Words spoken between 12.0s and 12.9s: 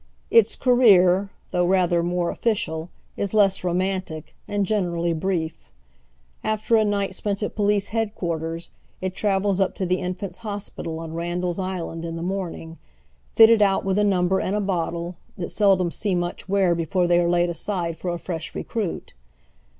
in the morning,